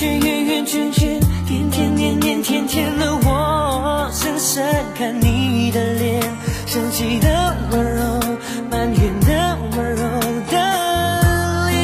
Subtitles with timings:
[0.00, 6.22] 圈圆圆圈圈，天天年年天天的我，深深看你的脸，
[6.66, 8.02] 生气的温柔，
[8.70, 10.08] 埋怨的温柔
[10.50, 10.56] 的
[11.68, 11.78] 脸，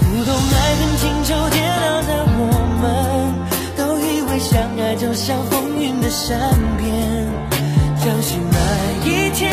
[0.00, 2.42] 不懂爱恨情仇跌倒的我
[2.82, 2.84] 们，
[3.76, 6.40] 都以为相爱就像风云的善
[6.76, 6.90] 变，
[7.98, 8.58] 相信那
[9.08, 9.48] 一天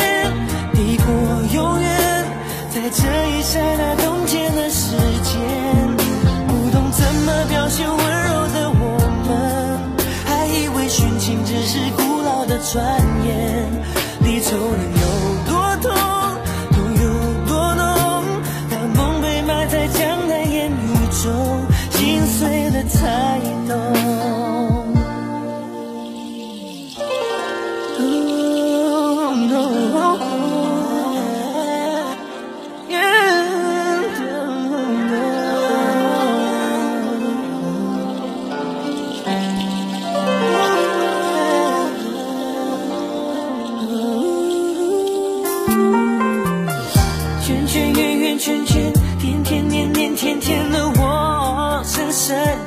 [0.74, 1.06] 抵过
[1.54, 2.26] 永远，
[2.72, 3.04] 在这
[3.38, 3.96] 一刹那
[13.72, 13.84] 言，
[14.22, 14.97] 离愁能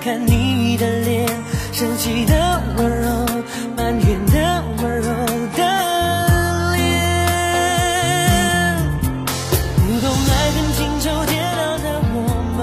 [0.01, 1.29] 看你的脸，
[1.75, 3.27] 生气的温柔，
[3.77, 5.05] 埋怨的温柔
[5.55, 5.63] 的
[6.75, 6.89] 脸，
[9.77, 11.85] 不懂爱恨情仇跌倒在
[12.15, 12.17] 我
[12.57, 12.59] 们，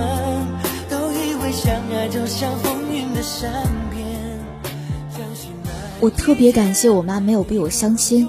[0.90, 3.52] 都以为相爱就像风云的善
[3.92, 4.04] 变，
[5.16, 8.28] 相信那我特别感谢我妈没有逼我相亲。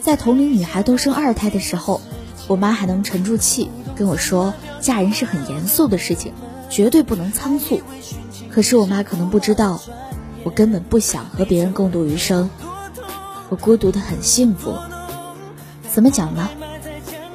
[0.00, 2.00] 在同龄女孩都生二胎的时候，
[2.48, 6.32] 我妈还能沉住气跟我说，嫁人是很严肃的事情，
[6.70, 7.80] 绝对不能仓促。
[8.50, 9.80] 可是我妈可能不知道，
[10.42, 12.48] 我根本不想和别人共度余生，
[13.48, 14.74] 我孤独的很幸福。
[15.92, 16.48] 怎么讲呢？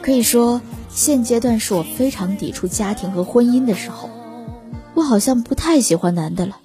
[0.01, 4.09] 可以说，现阶段是我非常抵触家庭和婚姻的时候。
[4.95, 6.57] 我好像不太喜欢男的了，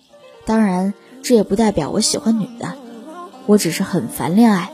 [0.44, 2.72] 当然，这也不代表我喜欢女的，
[3.46, 4.70] 我只是很烦恋爱。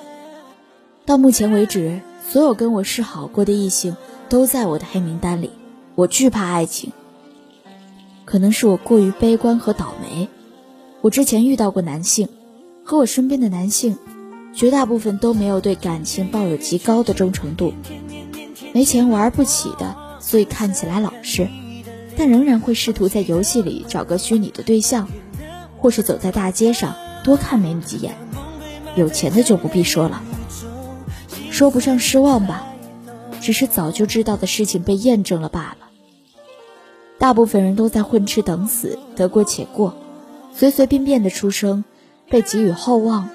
[1.05, 2.01] 到目前为止，
[2.31, 3.97] 所有跟我示好过的异性
[4.29, 5.51] 都在我的黑名单里。
[5.95, 6.93] 我惧怕爱情，
[8.31, 10.29] 可能是我过于悲观和倒霉。
[11.01, 12.29] 我之前遇到过男性，
[12.85, 13.99] 和我身边的男性，
[14.55, 17.75] 绝大部分都没有对感情抱有极高的忠诚度。
[18.73, 21.49] 没钱玩不起的，所以看起来老实，
[22.17, 25.09] 但仍然会试图在游戏里找个虚拟的对象，
[25.79, 28.15] 或是走在大街上多看美女几眼。
[28.95, 30.23] 有钱的就不必说了。
[31.51, 32.65] 说不上失望吧，
[33.41, 35.90] 只是早就知道的事情被验证了罢了。
[37.21, 39.95] 大部分人都在混吃等死，得过且过，
[40.55, 41.85] 随随便便的出生，
[42.31, 43.29] 被给予厚望，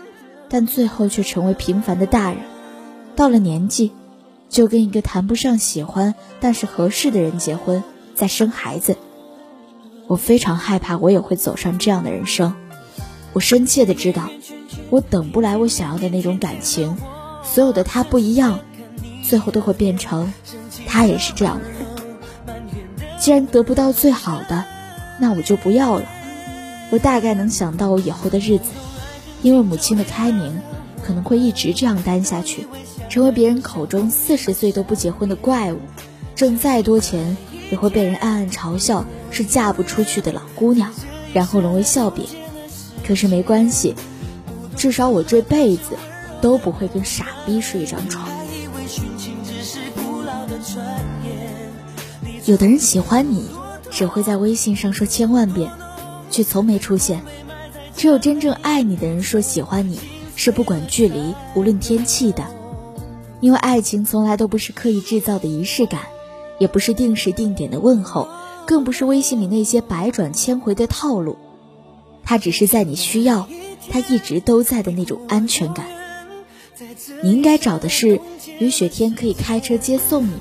[0.49, 2.39] 但最后却成为平凡的大人。
[3.15, 3.91] 到了年纪，
[4.49, 7.83] 就跟一个谈不上喜欢但是合适的人结婚，
[8.15, 8.97] 再生孩子。
[10.07, 12.55] 我非常害怕，我也会走上这样的人生。
[13.33, 14.31] 我深切的知道，
[14.89, 16.97] 我等不来我想要的那种感情。
[17.43, 18.61] 所有的他不一样，
[19.21, 20.33] 最后都会变成
[20.87, 21.74] 他也是这样的。
[23.25, 24.65] 既然得不到最好的，
[25.19, 26.05] 那我就不要了。
[26.91, 28.65] 我大概能想到我以后的日子，
[29.41, 30.61] 因为母亲的开明，
[31.03, 32.67] 可能会一直这样单下去，
[33.09, 35.79] 成为别人口中四十岁都不结婚的怪物，
[36.35, 37.35] 挣再多钱
[37.71, 40.93] 也会被人暗暗嘲笑是嫁不出去的老姑娘，
[41.33, 42.27] 然后沦为笑柄。
[43.07, 43.95] 可是没关系，
[44.77, 45.97] 至少我这辈子。
[46.41, 48.29] 都不会跟傻逼睡一张床。
[52.45, 53.43] 有的人喜欢你，
[53.89, 55.71] 只会在微信上说千万遍，
[56.29, 57.23] 却从没出现。
[57.95, 59.99] 只有真正爱你的人说喜欢你，
[60.35, 62.45] 是不管距离，无论天气的。
[63.41, 66.01] 因为爱情从来都不是刻意制造的仪式感，
[66.59, 68.27] 也不是定时定点的问候，
[68.67, 71.37] 更不是微信里那些百转千回的套路。
[72.23, 73.47] 它只是在你需要，
[73.89, 75.87] 它一直都在的那种安全感。
[77.23, 78.19] 你应该找的是
[78.59, 80.33] 雨雪天可以开车接送你，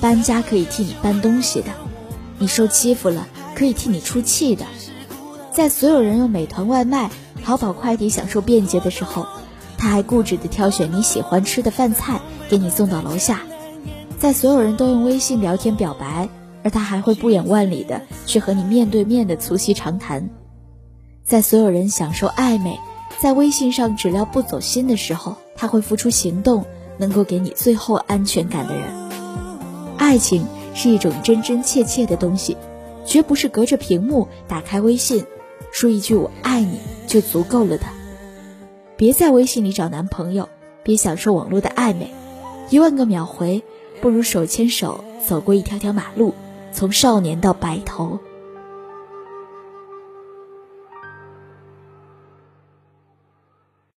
[0.00, 1.68] 搬家可以替你搬东西的，
[2.38, 4.64] 你受欺负了可以替你出气的，
[5.52, 7.10] 在所有人用美团外卖、
[7.44, 8.90] 淘宝快递享受便捷的。
[8.90, 9.26] 时候，
[9.76, 11.70] 他还固执地挑选你喜欢吃的。
[11.70, 13.36] 饭菜给你送到楼下；
[14.18, 16.28] 在所有人都用微信聊天表白，
[16.62, 18.02] 而他还会不远万里的。
[18.26, 19.36] 去和你面对面的。
[19.36, 20.28] 促膝长谈；
[21.24, 22.78] 在所有人享受暧昧，
[23.18, 24.96] 在微信上只聊不走心的。
[24.96, 25.36] 时候。
[25.60, 26.64] 他会付出行动，
[26.98, 28.78] 能够给你最后安全感的。
[28.78, 29.07] 人。
[30.08, 32.56] 爱情是一种真真切切的东西，
[33.04, 35.26] 绝不是隔着屏幕打开微信，
[35.70, 37.84] 说一句“我爱你”就足够了的。
[38.96, 40.48] 别在微信里找男朋友，
[40.82, 42.10] 别享受网络的暧昧。
[42.70, 43.62] 一万个秒回，
[44.00, 46.32] 不如手牵手走过一条条马路，
[46.72, 48.18] 从少年到白头。